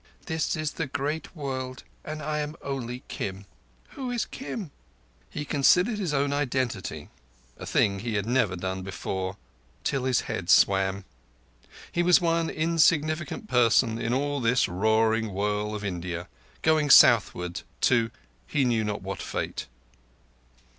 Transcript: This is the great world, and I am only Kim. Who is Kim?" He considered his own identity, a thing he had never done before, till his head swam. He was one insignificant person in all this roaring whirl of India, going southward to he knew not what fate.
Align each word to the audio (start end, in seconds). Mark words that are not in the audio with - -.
This 0.25 0.55
is 0.55 0.71
the 0.71 0.87
great 0.87 1.35
world, 1.35 1.83
and 2.03 2.23
I 2.23 2.39
am 2.39 2.55
only 2.63 3.03
Kim. 3.07 3.45
Who 3.89 4.09
is 4.09 4.25
Kim?" 4.25 4.71
He 5.29 5.45
considered 5.45 5.99
his 5.99 6.11
own 6.11 6.33
identity, 6.33 7.09
a 7.57 7.67
thing 7.67 7.99
he 7.99 8.15
had 8.15 8.25
never 8.25 8.55
done 8.55 8.81
before, 8.81 9.37
till 9.83 10.05
his 10.05 10.21
head 10.21 10.49
swam. 10.49 11.05
He 11.91 12.01
was 12.01 12.19
one 12.19 12.49
insignificant 12.49 13.47
person 13.47 14.01
in 14.01 14.11
all 14.11 14.41
this 14.41 14.67
roaring 14.67 15.33
whirl 15.35 15.75
of 15.75 15.85
India, 15.85 16.27
going 16.63 16.89
southward 16.89 17.61
to 17.81 18.09
he 18.47 18.65
knew 18.65 18.83
not 18.83 19.03
what 19.03 19.21
fate. 19.21 19.67